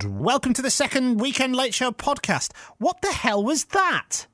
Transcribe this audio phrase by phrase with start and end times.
[0.00, 2.52] And welcome to the second Weekend Late Show podcast.
[2.78, 4.26] What the hell was that?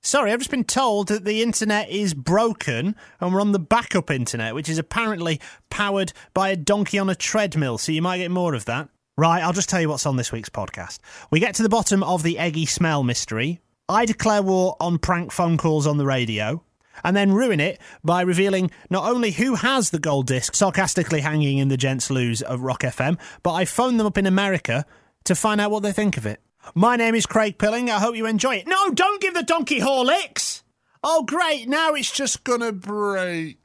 [0.00, 4.10] Sorry, I've just been told that the internet is broken and we're on the backup
[4.10, 5.38] internet, which is apparently
[5.68, 8.88] powered by a donkey on a treadmill, so you might get more of that.
[9.18, 11.00] Right, I'll just tell you what's on this week's podcast.
[11.30, 13.60] We get to the bottom of the eggy smell mystery.
[13.90, 16.64] I declare war on prank phone calls on the radio
[17.04, 21.58] and then ruin it by revealing not only who has the gold disc sarcastically hanging
[21.58, 24.86] in the gents' loos of Rock FM, but I phoned them up in America
[25.24, 26.40] to find out what they think of it.
[26.74, 27.90] My name is Craig Pilling.
[27.90, 28.66] I hope you enjoy it.
[28.66, 30.62] No, don't give the donkey Horlicks!
[31.02, 31.66] Oh, great.
[31.66, 33.58] Now it's just gonna break.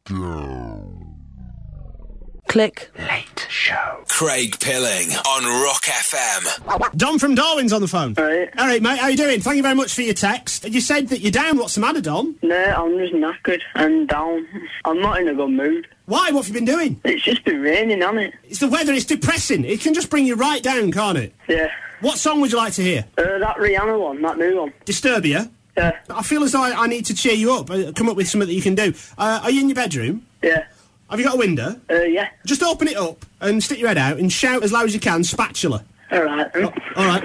[2.55, 2.89] Click.
[2.97, 4.05] Late Show.
[4.07, 6.95] Craig Pilling on Rock FM.
[6.95, 8.13] Don from Darwen's on the phone.
[8.13, 8.47] Right.
[8.57, 8.97] All right, mate.
[8.97, 9.41] How you doing?
[9.41, 10.63] Thank you very much for your text.
[10.63, 11.57] You said that you're down.
[11.57, 12.35] What's the matter, Don?
[12.41, 14.47] No, I'm just knackered and down.
[14.85, 15.85] I'm not in a good mood.
[16.05, 16.31] Why?
[16.31, 17.01] What have you been doing?
[17.03, 18.33] It's just been raining, hasn't it?
[18.45, 18.93] It's the weather.
[18.93, 19.65] It's depressing.
[19.65, 21.35] It can just bring you right down, can't it?
[21.49, 21.67] Yeah.
[21.99, 23.03] What song would you like to hear?
[23.17, 24.71] Uh, that Rihanna one, that new one.
[24.85, 25.51] Disturbia.
[25.75, 25.97] Yeah.
[26.09, 27.69] I feel as though I, I need to cheer you up.
[27.69, 28.93] uh, Come up with something that you can do.
[29.17, 30.25] Uh, are you in your bedroom?
[30.41, 30.63] Yeah.
[31.09, 31.79] Have you got a window?
[31.89, 32.29] Uh, yeah.
[32.45, 34.99] Just open it up and stick your head out and shout as loud as you
[34.99, 35.23] can.
[35.23, 35.83] Spatula.
[36.11, 36.51] All right.
[36.53, 36.65] then.
[36.95, 37.23] All right.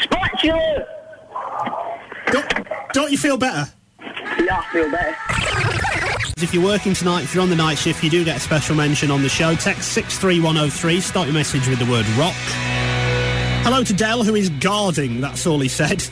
[0.00, 0.86] Spatula!
[2.26, 3.70] Don't, don't you feel better?
[4.00, 5.16] Yeah, I feel better.
[6.38, 8.76] If you're working tonight, if you're on the night shift, you do get a special
[8.76, 9.54] mention on the show.
[9.54, 12.34] Text 63103, start your message with the word rock.
[13.64, 16.04] Hello to Dell, who is guarding, that's all he said.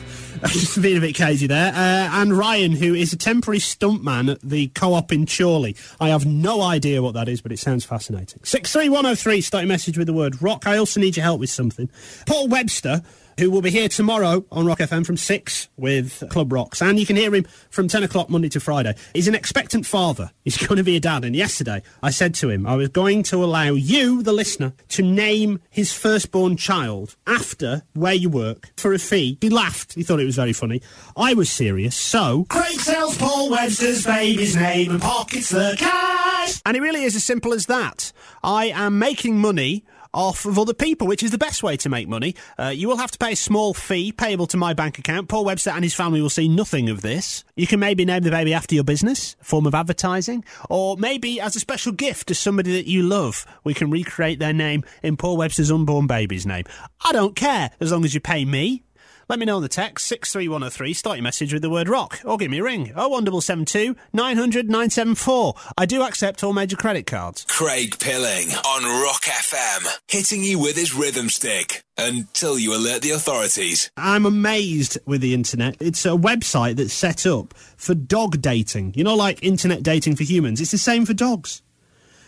[0.47, 1.73] Just being a bit crazy there.
[1.73, 5.75] Uh, and Ryan, who is a temporary stuntman at the co-op in Chorley.
[5.99, 8.39] I have no idea what that is, but it sounds fascinating.
[8.43, 10.67] 63103, start your message with the word rock.
[10.67, 11.89] I also need your help with something.
[12.25, 13.01] Paul Webster,
[13.39, 16.81] who will be here tomorrow on Rock FM from 6 with Club Rocks.
[16.81, 18.95] And you can hear him from 10 o'clock Monday to Friday.
[19.13, 20.31] He's an expectant father.
[20.43, 21.25] He's going to be a dad.
[21.25, 25.03] And yesterday, I said to him, I was going to allow you, the listener, to
[25.03, 29.37] name his firstborn child after where you work for a fee.
[29.41, 29.93] He laughed.
[29.93, 30.81] He thought it was very funny.
[31.17, 31.95] I was serious.
[31.95, 36.61] So, Craig sells Paul Webster's baby's name and pockets the cash.
[36.65, 38.11] And it really is as simple as that.
[38.43, 39.83] I am making money
[40.15, 42.35] off of other people, which is the best way to make money.
[42.57, 45.27] Uh, you will have to pay a small fee payable to my bank account.
[45.27, 47.43] Paul Webster and his family will see nothing of this.
[47.55, 51.55] You can maybe name the baby after your business, form of advertising, or maybe as
[51.55, 55.37] a special gift to somebody that you love, we can recreate their name in Paul
[55.37, 56.63] Webster's unborn baby's name.
[57.03, 58.83] I don't care as long as you pay me.
[59.27, 60.93] Let me know on the text 63103.
[60.93, 65.55] Start your message with the word rock or give me a ring 01772 900 974.
[65.75, 67.43] I do accept all major credit cards.
[67.49, 69.97] Craig Pilling on Rock FM.
[70.07, 73.89] Hitting you with his rhythm stick until you alert the authorities.
[73.97, 75.77] I'm amazed with the internet.
[75.79, 78.93] It's a website that's set up for dog dating.
[78.95, 80.61] You know, like internet dating for humans.
[80.61, 81.63] It's the same for dogs.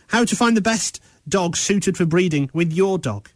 [0.07, 3.29] How to find the best dog suited for breeding with your dog.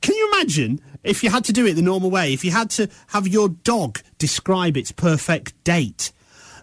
[0.00, 2.32] Can you imagine if you had to do it the normal way?
[2.32, 6.12] If you had to have your dog describe its perfect date?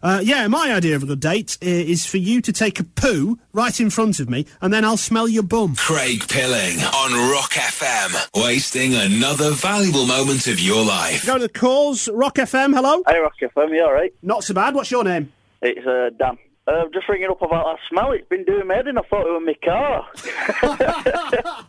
[0.03, 3.40] Uh, yeah, my idea of a good date is for you to take a poo
[3.52, 5.75] right in front of me, and then I'll smell your bum.
[5.75, 8.44] Craig Pilling on Rock FM.
[8.44, 11.25] Wasting another valuable moment of your life.
[11.25, 12.07] Go to the calls.
[12.09, 12.75] Rock FM.
[12.75, 13.03] Hello.
[13.07, 14.13] Hey, Rock FM, you alright?
[14.22, 14.75] Not so bad.
[14.75, 15.31] What's your name?
[15.62, 16.38] It's uh, Dan.
[16.68, 18.12] Uh, just ringing up about that smell.
[18.12, 18.98] It's been doing me head in.
[18.98, 20.06] I thought it was my car.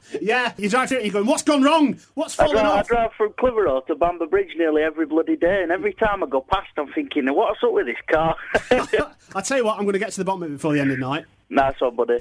[0.20, 1.98] Yeah, you drive through it and you're going, what's gone wrong?
[2.14, 2.88] What's I fallen drive, I off?
[2.88, 6.40] drive from Clitheroe to Bamber Bridge nearly every bloody day, and every time I go
[6.40, 8.34] past, I'm thinking, what's up with this car?
[9.34, 10.80] I'll tell you what, I'm going to get to the bottom of it before the
[10.80, 11.26] end of the night.
[11.50, 12.18] nice one, buddy.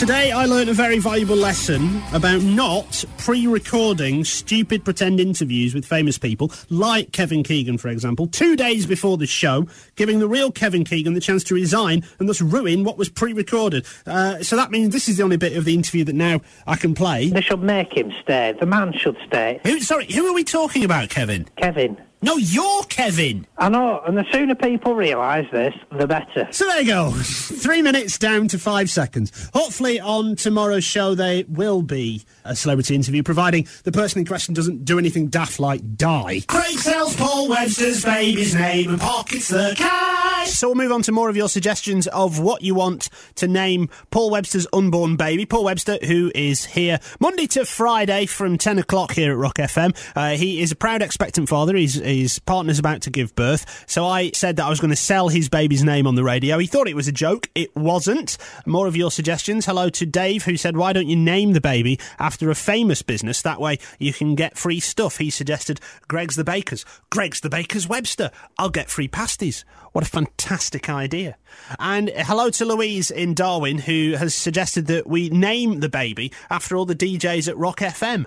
[0.00, 6.16] Today I learned a very valuable lesson about not pre-recording stupid pretend interviews with famous
[6.16, 10.84] people, like Kevin Keegan, for example, two days before the show, giving the real Kevin
[10.84, 13.84] Keegan the chance to resign and thus ruin what was pre-recorded.
[14.06, 16.76] Uh, so that means this is the only bit of the interview that now I
[16.76, 17.28] can play.
[17.28, 18.54] They should make him stay.
[18.58, 19.60] The man should stay.
[19.64, 21.46] Who, sorry, who are we talking about, Kevin?
[21.58, 21.98] Kevin.
[22.22, 23.46] No, you're Kevin.
[23.56, 26.48] I know, and the sooner people realise this, the better.
[26.50, 27.12] So there you go.
[27.12, 29.50] Three minutes down to five seconds.
[29.54, 34.52] Hopefully, on tomorrow's show, there will be a celebrity interview, providing the person in question
[34.52, 36.40] doesn't do anything daft like die.
[36.46, 40.50] Craig sells Paul Webster's baby's name and pockets the cash.
[40.50, 43.88] So we'll move on to more of your suggestions of what you want to name
[44.10, 45.46] Paul Webster's unborn baby.
[45.46, 49.96] Paul Webster, who is here Monday to Friday from 10 o'clock here at Rock FM.
[50.16, 51.76] Uh, he is a proud expectant father.
[51.76, 53.84] He's, his partner's about to give birth.
[53.86, 56.58] So I said that I was going to sell his baby's name on the radio.
[56.58, 57.48] He thought it was a joke.
[57.54, 58.36] It wasn't.
[58.66, 59.66] More of your suggestions.
[59.66, 63.42] Hello to Dave, who said, why don't you name the baby after a famous business?
[63.42, 65.18] That way you can get free stuff.
[65.18, 66.84] He suggested Greggs the Baker's.
[67.10, 68.30] Greggs the Baker's Webster.
[68.58, 69.64] I'll get free pasties.
[69.92, 71.36] What a fantastic idea.
[71.78, 76.76] And hello to Louise in Darwen, who has suggested that we name the baby after
[76.76, 78.26] all the DJs at Rock FM,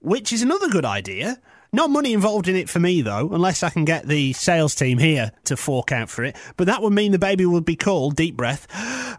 [0.00, 1.40] which is another good idea.
[1.76, 4.96] Not money involved in it for me, though, unless I can get the sales team
[4.96, 6.34] here to fork out for it.
[6.56, 8.66] But that would mean the baby would be called, deep breath,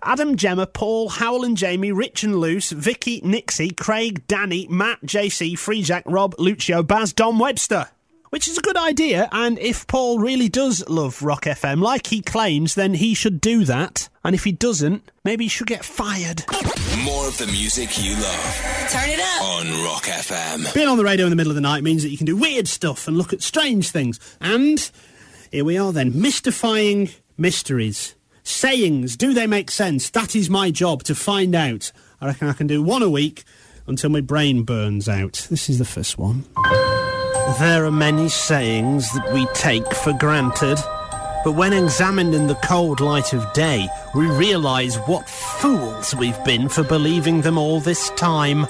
[0.02, 5.54] Adam, Gemma, Paul, Howell and Jamie, Rich and Luce, Vicky, Nixie, Craig, Danny, Matt, JC,
[5.54, 7.90] Freejack, Rob, Lucio, Baz, Dom Webster.
[8.30, 12.22] Which is a good idea, and if Paul really does love Rock FM like he
[12.22, 14.10] claims, then he should do that.
[14.24, 16.44] And if he doesn't, maybe he should get fired.
[17.06, 19.42] More of the music you love Turn it up.
[19.44, 20.74] on Rock FM.
[20.74, 22.36] Being on the radio in the middle of the night means that you can do
[22.36, 24.20] weird stuff and look at strange things.
[24.42, 24.92] And
[25.50, 28.16] here we are then, mystifying mysteries.
[28.44, 30.10] Sayings, do they make sense?
[30.10, 31.94] That is my job to find out.
[32.20, 33.46] I reckon I can do one a week
[33.88, 35.48] until my brain burns out.
[35.50, 36.44] This is the first one.
[37.56, 40.78] There are many sayings that we take for granted,
[41.46, 46.68] but when examined in the cold light of day, we realise what fools we've been
[46.68, 48.68] for believing them all this time.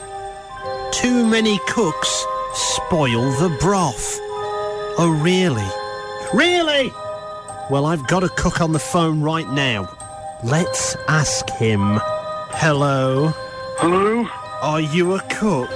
[0.92, 4.20] Too many cooks spoil the broth.
[5.00, 5.68] Oh, really?
[6.34, 6.92] Really?
[7.72, 9.90] Well, I've got a cook on the phone right now.
[10.44, 12.00] Let's ask him.
[12.52, 13.34] Hello?
[13.80, 14.28] Hello?
[14.62, 15.76] Are you a cook?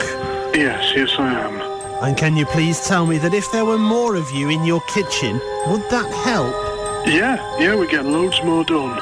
[0.53, 1.70] Yes, yes I am.
[2.01, 4.81] And can you please tell me that if there were more of you in your
[4.81, 6.51] kitchen, would that help?
[7.07, 8.99] Yeah, yeah, we get loads more done.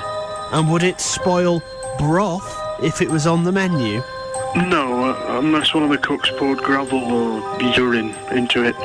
[0.52, 1.64] And would it spoil
[1.98, 4.04] broth if it was on the menu?
[4.56, 8.76] No, uh, unless one of the cooks poured gravel or urine into it.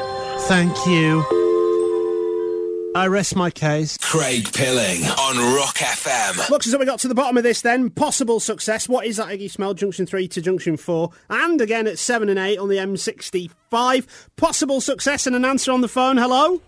[0.42, 1.43] Thank you.
[2.94, 3.98] I rest my case.
[3.98, 6.48] Craig Pilling on Rock FM.
[6.48, 7.90] Looks as though we got to the bottom of this then.
[7.90, 8.88] Possible success.
[8.88, 9.74] What is that Iggy Smell?
[9.74, 11.10] Junction 3 to Junction 4.
[11.28, 14.06] And again at 7 and 8 on the M65.
[14.36, 16.16] Possible success and an answer on the phone.
[16.18, 16.60] Hello?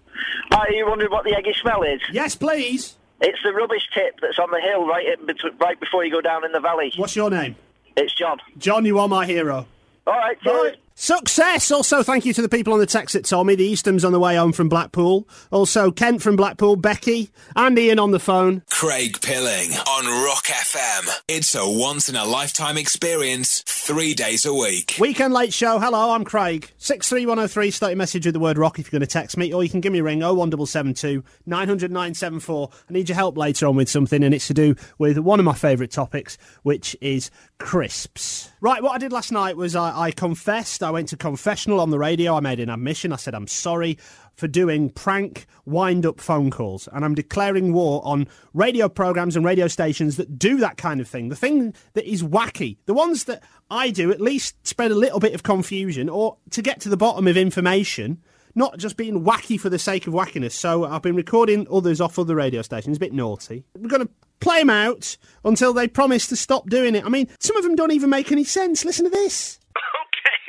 [0.50, 2.00] Are you wondering what the eggy smell is?
[2.11, 2.96] Yes, please.
[3.20, 6.20] It's the rubbish tip that's on the hill right in bet- right before you go
[6.20, 6.93] down in the valley.
[6.96, 7.55] What's your name?
[7.96, 8.38] It's John.
[8.58, 9.67] John, you are my hero.
[10.06, 10.76] All right, cheers.
[10.99, 11.71] Success!
[11.71, 14.13] Also, thank you to the people on the text that told me the Easthams on
[14.13, 15.29] the way home from Blackpool.
[15.51, 18.63] Also, Kent from Blackpool, Becky, and Ian on the phone.
[18.78, 21.08] Craig Pilling on Rock FM.
[21.28, 24.96] It's a once in a lifetime experience, three days a week.
[25.00, 25.78] Weekend Late Show.
[25.78, 26.70] Hello, I'm Craig.
[26.76, 29.64] 63103, start your message with the word rock if you're going to text me, or
[29.64, 32.69] you can give me a ring 01772 900 974.
[32.90, 35.46] I need your help later on with something, and it's to do with one of
[35.46, 38.50] my favourite topics, which is crisps.
[38.61, 40.82] Right, what I did last night was I, I confessed.
[40.82, 42.34] I went to confessional on the radio.
[42.34, 43.14] I made an admission.
[43.14, 43.96] I said, I'm sorry
[44.37, 46.88] for doing prank wind up phone calls.
[46.93, 51.09] And I'm declaring war on radio programs and radio stations that do that kind of
[51.09, 51.29] thing.
[51.29, 55.21] The thing that is wacky, the ones that I do at least spread a little
[55.21, 58.23] bit of confusion or to get to the bottom of information.
[58.55, 60.53] Not just being wacky for the sake of wackiness.
[60.53, 63.65] So I've been recording others off other radio stations, a bit naughty.
[63.79, 67.05] We're going to play them out until they promise to stop doing it.
[67.05, 68.83] I mean, some of them don't even make any sense.
[68.83, 69.59] Listen to this.
[69.77, 70.41] Okay.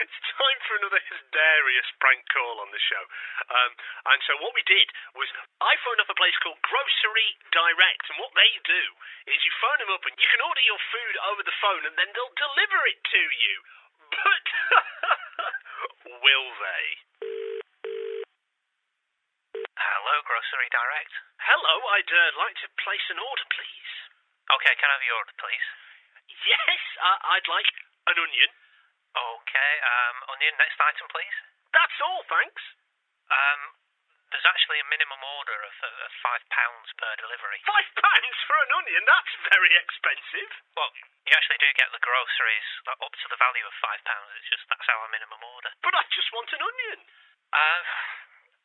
[0.00, 3.04] it's time for another hilarious prank call on the show.
[3.48, 3.72] Um,
[4.12, 4.84] and so what we did
[5.16, 5.24] was
[5.64, 8.82] I phoned up a place called Grocery Direct, and what they do
[9.32, 11.96] is you phone them up and you can order your food over the phone, and
[11.96, 13.56] then they'll deliver it to you.
[14.12, 14.44] But
[16.20, 16.84] will they?
[19.56, 21.12] Hello, Grocery Direct.
[21.48, 23.92] Hello, I'd uh, like to place an order, please.
[24.52, 25.66] Okay, can I have your order, please?
[26.44, 27.72] Yes, uh, I'd like
[28.12, 28.52] an onion.
[29.14, 31.36] Okay, um, onion, next item, please.
[31.70, 32.62] That's all, thanks.
[33.30, 33.60] Um,
[34.34, 37.62] there's actually a minimum order of, uh, of five pounds per delivery.
[37.62, 39.02] Five pounds for an onion?
[39.06, 40.50] That's very expensive.
[40.74, 40.90] Well,
[41.30, 44.34] you actually do get the groceries up to the value of five pounds.
[44.34, 45.70] It's just that's our minimum order.
[45.86, 47.00] But I just want an onion.
[47.54, 47.82] Uh,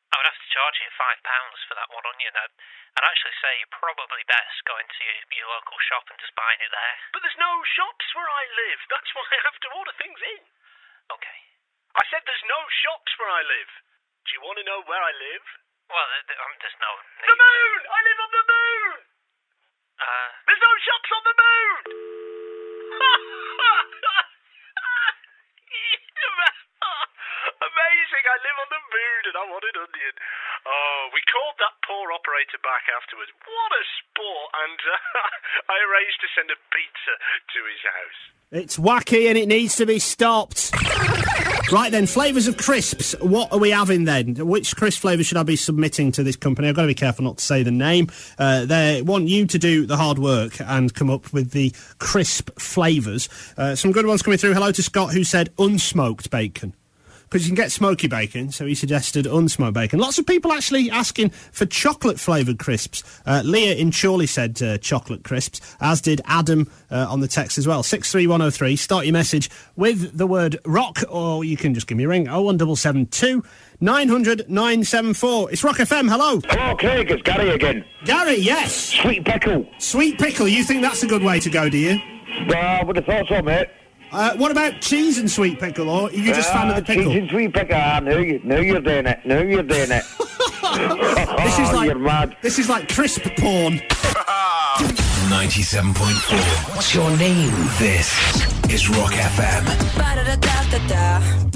[0.10, 2.34] I would have to charge you five pounds for that one onion.
[2.34, 2.54] I'd,
[2.98, 6.58] I'd actually say you're probably best going to your, your local shop and just buying
[6.66, 6.96] it there.
[7.14, 8.80] But there's no shops where I live.
[8.90, 10.42] That's why I have to order things in.
[11.14, 11.40] Okay.
[11.94, 13.72] I said there's no shops where I live.
[14.26, 15.46] Do you want to know where I live?
[15.90, 16.92] Well, um, there's no
[17.26, 17.42] The need.
[17.42, 17.80] moon!
[17.90, 18.94] I live on the moon!
[20.00, 22.29] Uh, There's no shops on the moon!
[27.80, 28.26] Amazing!
[28.28, 30.16] I live on the moon and I want an onion.
[30.68, 33.32] Oh, we called that poor operator back afterwards.
[33.48, 34.50] What a sport!
[34.68, 38.20] And uh, I arranged to send a pizza to his house.
[38.52, 40.76] It's wacky and it needs to be stopped.
[41.72, 43.16] Right then, flavours of crisps.
[43.22, 44.36] What are we having then?
[44.36, 46.68] Which crisp flavour should I be submitting to this company?
[46.68, 48.10] I've got to be careful not to say the name.
[48.38, 52.50] Uh, they want you to do the hard work and come up with the crisp
[52.60, 53.30] flavours.
[53.56, 54.54] Uh, some good ones coming through.
[54.54, 56.74] Hello to Scott who said unsmoked bacon.
[57.30, 60.00] Because you can get smoky bacon, so he suggested unsmoked bacon.
[60.00, 63.04] Lots of people actually asking for chocolate flavoured crisps.
[63.26, 67.60] Uh, Leah in Chorley said uh, chocolate crisps, as did Adam uh, on the text
[67.60, 67.84] as well.
[67.84, 72.08] 63103, start your message with the word rock, or you can just give me a
[72.08, 73.44] ring, 01772
[73.80, 75.52] 900 974.
[75.52, 76.42] It's Rock FM, hello.
[76.46, 77.86] Hello, Craig, it's Gary again.
[78.06, 78.74] Gary, yes.
[78.74, 79.68] Sweet pickle.
[79.78, 82.00] Sweet pickle, you think that's a good way to go, do you?
[82.48, 83.68] Well, I would have thought so, mate.
[84.12, 86.82] Uh, what about cheese and sweet pickle, or are you just a fan of the
[86.82, 87.06] pickle?
[87.12, 87.76] Cheese and sweet pickle.
[87.76, 89.20] Ah, now, you, now you're doing it.
[89.26, 90.04] Now you're doing it.
[90.70, 92.38] This is Oh, like you're mad.
[92.44, 93.74] this is like crisp porn.
[95.30, 96.76] 97.4.
[96.76, 97.52] What's your name?
[97.80, 98.14] This
[98.72, 99.66] is Rock FM.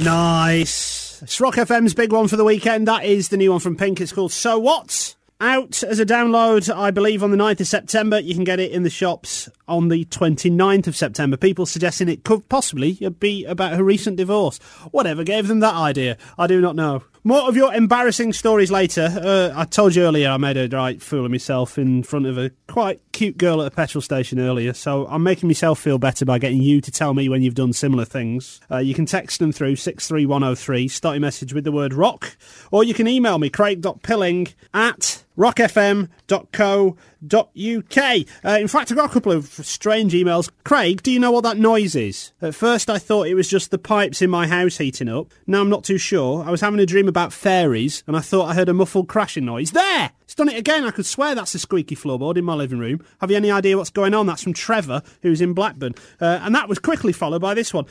[0.04, 1.22] Nice.
[1.22, 2.88] It's Rock FM's big one for the weekend.
[2.88, 4.02] That is the new one from Pink.
[4.02, 5.16] It's called So What?
[5.44, 8.18] Out as a download, I believe, on the 9th of September.
[8.18, 11.36] You can get it in the shops on the 29th of September.
[11.36, 14.58] People suggesting it could possibly be about her recent divorce.
[14.92, 17.04] Whatever gave them that idea, I do not know.
[17.26, 19.10] More of your embarrassing stories later.
[19.22, 22.38] Uh, I told you earlier I made a right fool of myself in front of
[22.38, 26.24] a quite cute girl at a petrol station earlier, so I'm making myself feel better
[26.24, 28.62] by getting you to tell me when you've done similar things.
[28.72, 32.38] Uh, you can text them through 63103, start your message with the word rock,
[32.72, 36.08] or you can email me, craig.pilling at rockfm.co.uk.
[38.46, 40.50] Uh, in fact, I got a couple of strange emails.
[40.64, 42.32] Craig, do you know what that noise is?
[42.42, 45.32] At first, I thought it was just the pipes in my house heating up.
[45.48, 46.44] Now I'm not too sure.
[46.44, 49.46] I was having a dream about fairies, and I thought I heard a muffled crashing
[49.46, 49.72] noise.
[49.72, 50.12] There!
[50.24, 50.84] It's done it again.
[50.84, 53.06] I could swear that's a squeaky floorboard in my living room.
[53.22, 54.26] Have you any idea what's going on?
[54.26, 55.94] That's from Trevor, who's in Blackburn.
[56.20, 57.86] Uh, and that was quickly followed by this one.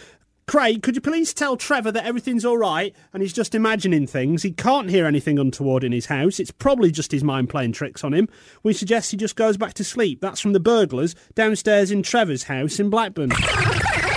[0.48, 4.42] Craig, could you please tell Trevor that everything's all right and he's just imagining things?
[4.42, 6.40] He can't hear anything untoward in his house.
[6.40, 8.28] It's probably just his mind playing tricks on him.
[8.62, 10.20] We suggest he just goes back to sleep.
[10.20, 13.30] That's from the burglars downstairs in Trevor's house in Blackburn.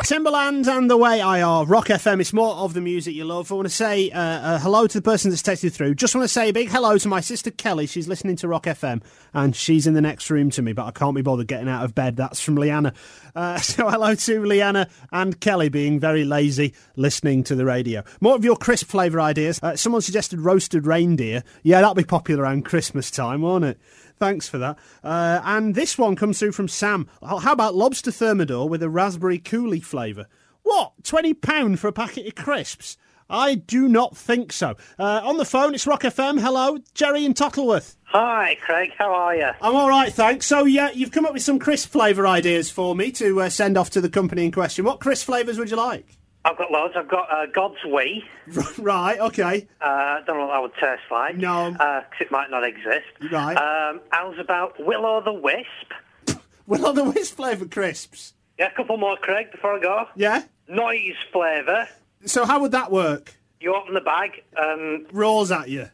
[0.06, 1.66] Timbaland and the way I are.
[1.66, 2.22] Rock FM.
[2.22, 3.52] It's more of the music you love.
[3.52, 5.96] I want to say uh, uh, hello to the person that's texted through.
[5.96, 7.88] Just want to say a big hello to my sister Kelly.
[7.88, 9.02] She's listening to Rock FM
[9.34, 11.84] and she's in the next room to me, but I can't be bothered getting out
[11.84, 12.18] of bed.
[12.18, 12.94] That's from Leanna.
[13.36, 18.04] Uh, so hello to Leanna and Kelly being very lazy listening to the radio.
[18.22, 19.60] More of your crisp flavour ideas.
[19.64, 21.44] Uh, someone suggested roasted reindeer.
[21.64, 23.80] Yeah, that'll be popular around Christmas time, won't it?
[24.18, 24.78] Thanks for that.
[25.04, 27.08] Uh, and this one comes through from Sam.
[27.22, 30.28] How about lobster thermidor with a raspberry coulis flavour?
[30.64, 30.94] What?
[31.04, 32.98] £20 for a packet of crisps?
[33.30, 34.76] I do not think so.
[35.00, 36.40] Uh, on the phone, it's Rock FM.
[36.40, 37.96] Hello, Jerry in Tottleworth.
[38.04, 38.92] Hi, Craig.
[38.98, 39.50] How are you?
[39.62, 40.46] I'm all right, thanks.
[40.46, 43.78] So, yeah, you've come up with some crisp flavour ideas for me to uh, send
[43.78, 44.86] off to the company in question.
[44.86, 46.15] What crisp flavours would you like?
[46.46, 46.94] I've got loads.
[46.96, 48.24] I've got uh, God's Wee.
[48.78, 49.68] right, okay.
[49.82, 51.36] Uh, don't know what that would taste like.
[51.38, 51.72] No.
[51.72, 53.08] Because it might not exist.
[53.32, 53.58] Right.
[53.58, 56.40] Um, how's about Willow the Wisp?
[56.68, 58.34] Will the Wisp flavour crisps?
[58.60, 60.06] Yeah, a couple more, Craig, before I go.
[60.16, 60.44] Yeah?
[60.70, 61.88] Noise flavour.
[62.26, 63.36] So, how would that work?
[63.60, 65.90] You open the bag and Rolls at you.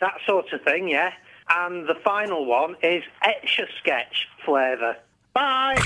[0.00, 1.12] that sort of thing, yeah.
[1.48, 4.96] And the final one is Etch a Sketch flavour.
[5.34, 5.76] Bye.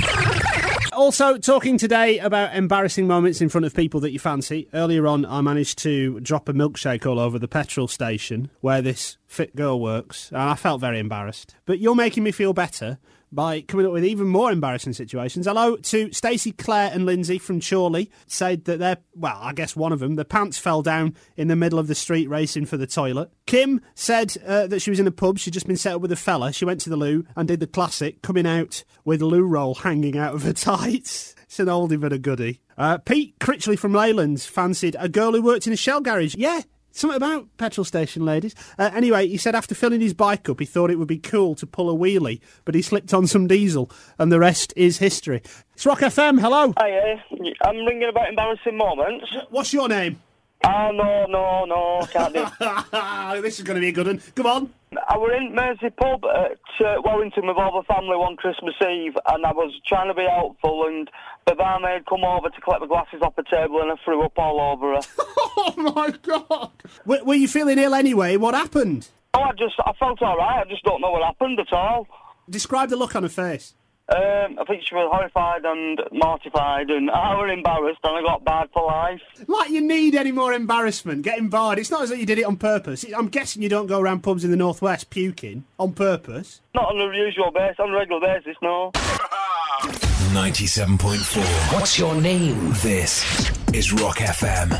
[0.99, 4.67] Also, talking today about embarrassing moments in front of people that you fancy.
[4.75, 9.17] Earlier on, I managed to drop a milkshake all over the petrol station where this
[9.29, 11.55] fit girl works, and I felt very embarrassed.
[11.67, 12.99] But you're making me feel better
[13.31, 15.47] by coming up with even more embarrassing situations.
[15.47, 18.11] Hello to Stacey, Claire, and Lindsay from Chorley.
[18.27, 21.57] Said that their, well, I guess one of them, the pants fell down in the
[21.57, 23.31] middle of the street racing for the toilet.
[23.47, 25.39] Kim said uh, that she was in a pub.
[25.39, 26.53] She'd just been set up with a fella.
[26.53, 30.17] She went to the loo and did the classic, coming out with loo roll hanging
[30.17, 31.35] out of her tights.
[31.45, 32.61] It's an oldie but a goodie.
[32.77, 36.35] Uh, Pete Critchley from Leylands fancied a girl who worked in a shell garage.
[36.37, 36.61] Yeah,
[36.99, 38.57] Something about petrol station ladies.
[38.77, 41.55] Uh, anyway, he said after filling his bike up, he thought it would be cool
[41.55, 43.89] to pull a wheelie, but he slipped on some diesel,
[44.19, 45.41] and the rest is history.
[45.75, 46.41] It's Rock FM.
[46.41, 46.75] Hello.
[46.77, 47.23] Hiya,
[47.63, 49.27] I'm ringing about embarrassing moments.
[49.49, 50.21] What's your name?
[50.69, 54.21] Oh, no, no, no, can't do this is going to be a good one.
[54.35, 54.71] Come on.
[55.09, 59.17] I were in Mersey pub at uh, Wellington with all the family one Christmas Eve,
[59.29, 61.09] and I was trying to be helpful, and
[61.47, 64.39] the barmaid come over to collect the glasses off the table, and I threw up
[64.39, 65.01] all over her.
[65.57, 66.71] oh my god!
[67.07, 68.37] Were, were you feeling ill anyway?
[68.37, 69.09] What happened?
[69.33, 70.65] Oh, I just, I felt all right.
[70.67, 72.07] I just don't know what happened at all.
[72.51, 73.75] Describe the look on her face.
[74.11, 78.43] Um, I think she was horrified and mortified, and I was embarrassed, and I got
[78.43, 79.21] barred for life.
[79.47, 81.23] Like you need any more embarrassment.
[81.23, 81.79] Getting barred.
[81.79, 83.05] It's not as though you did it on purpose.
[83.15, 86.63] I'm guessing you don't go around pubs in the northwest puking on purpose.
[86.75, 88.93] Not on a usual basis, on a regular basis, no.
[90.33, 91.73] 97.4.
[91.75, 92.71] What's your name?
[92.83, 94.79] This is Rock FM.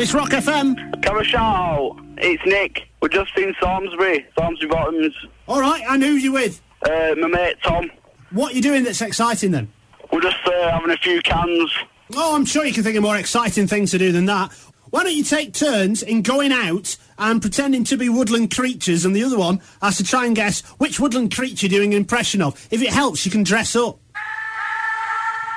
[0.00, 1.02] It's Rock FM.
[1.02, 1.98] Can I shout?
[2.18, 2.88] It's Nick.
[3.02, 5.14] We're just in Samlesbury, Samlesbury Bottoms.
[5.46, 6.62] All right, and who's you with?
[6.88, 7.90] Uh, my mate Tom.
[8.32, 9.70] What are you doing that's exciting then?
[10.10, 11.70] We're just uh, having a few cans.
[12.14, 14.52] Oh, I'm sure you can think of more exciting things to do than that.
[14.90, 19.16] Why don't you take turns in going out and pretending to be woodland creatures, and
[19.16, 22.42] the other one has to try and guess which woodland creature you're doing an impression
[22.42, 22.68] of.
[22.70, 23.98] If it helps, you can dress up.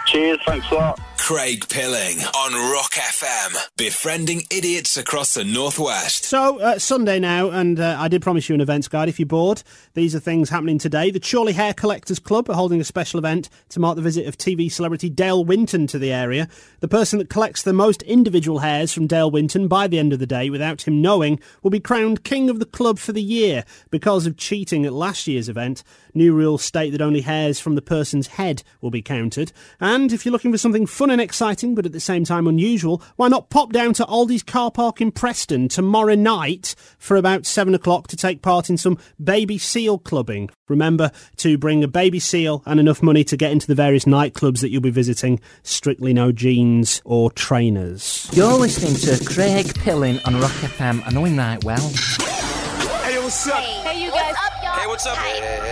[0.06, 1.00] Cheers, thanks a lot.
[1.18, 6.26] Craig Pilling on Rock FM, befriending idiots across the Northwest.
[6.26, 9.26] So, uh, Sunday now, and uh, I did promise you an events guide if you're
[9.26, 9.64] bored.
[9.96, 11.10] These are things happening today.
[11.10, 14.38] The Chorley Hair Collectors Club are holding a special event to mark the visit of
[14.38, 16.48] TV celebrity Dale Winton to the area.
[16.82, 20.20] The person that collects the most individual hairs from Dale Winton by the end of
[20.20, 23.64] the day without him knowing will be crowned king of the club for the year
[23.90, 25.82] because of cheating at last year's event.
[26.14, 29.52] New rules state that only hairs from the person's head will be counted.
[29.80, 33.02] And if you're looking for something fun and exciting, but at the same time unusual,
[33.16, 37.74] why not pop down to Aldi's car park in Preston tomorrow night for about seven
[37.74, 40.50] o'clock to take part in some baby seal clubbing.
[40.68, 44.60] Remember to bring a baby seal and enough money to get into the various nightclubs
[44.60, 45.40] that you'll be visiting.
[45.64, 48.30] Strictly no jeans or trainers.
[48.34, 51.04] You're listening to Craig Pilling on Rock FM.
[51.06, 51.80] I know him right well.
[51.80, 53.64] Hey, what's up?
[53.64, 54.36] Hey, you guys.
[54.36, 54.74] What's up, y'all?
[54.74, 55.18] Hey, what's up?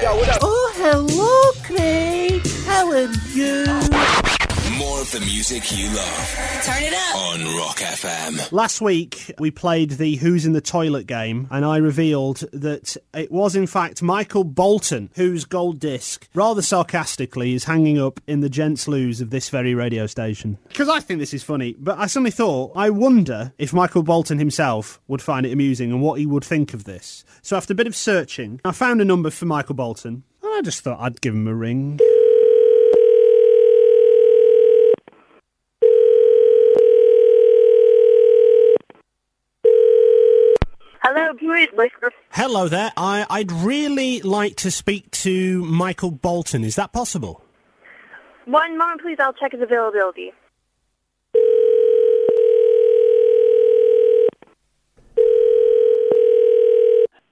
[0.01, 0.39] Yo, what up?
[0.41, 2.47] Oh, hello, Craig.
[2.65, 3.65] How are you?
[5.13, 6.61] More of the music you love.
[6.63, 7.15] Turn it up.
[7.15, 8.51] On Rock FM.
[8.51, 13.31] Last week, we played the Who's in the Toilet game, and I revealed that it
[13.31, 18.49] was, in fact, Michael Bolton whose gold disc, rather sarcastically, is hanging up in the
[18.49, 20.57] gents' loos of this very radio station.
[20.69, 24.39] Because I think this is funny, but I suddenly thought, I wonder if Michael Bolton
[24.39, 27.23] himself would find it amusing and what he would think of this.
[27.41, 30.61] So after a bit of searching, I found a number for Michael Bolton, and I
[30.61, 31.99] just thought I'd give him a ring.
[41.75, 42.09] Hello.
[42.29, 42.91] Hello there.
[42.95, 46.63] I, I'd really like to speak to Michael Bolton.
[46.63, 47.43] Is that possible?
[48.45, 49.17] One moment, please.
[49.19, 50.31] I'll check his availability.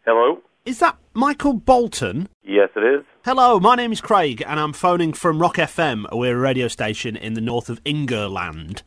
[0.05, 0.39] Hello?
[0.65, 2.27] Is that Michael Bolton?
[2.43, 3.05] Yes, it is.
[3.23, 6.05] Hello, my name is Craig, and I'm phoning from Rock FM.
[6.11, 8.81] We're a radio station in the north of Ingerland.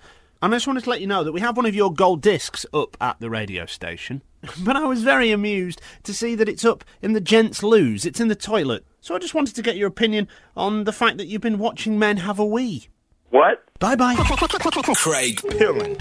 [0.44, 2.20] And I just wanted to let you know that we have one of your gold
[2.20, 4.20] discs up at the radio station.
[4.62, 8.04] But I was very amused to see that it's up in the gents' loos.
[8.04, 8.85] It's in the toilet.
[9.00, 11.98] So I just wanted to get your opinion on the fact that you've been watching
[11.98, 12.88] men have a wee.
[13.30, 13.64] What?
[13.78, 14.16] Bye bye.
[14.96, 15.96] Craig Pilling.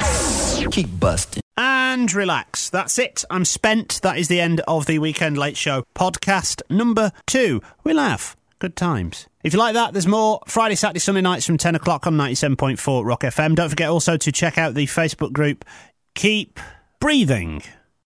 [0.72, 1.42] Keep busting.
[1.56, 2.70] And relax.
[2.70, 3.24] That's it.
[3.30, 4.02] I'm spent.
[4.02, 7.62] That is the end of the Weekend Late Show podcast number two.
[7.86, 8.36] We laugh.
[8.64, 9.28] Good times.
[9.44, 13.04] If you like that, there's more Friday, Saturday, Sunday nights from 10 o'clock on 97.4
[13.04, 13.56] Rock FM.
[13.56, 15.66] Don't forget also to check out the Facebook group
[16.16, 16.62] Keep
[17.02, 17.62] Breathing.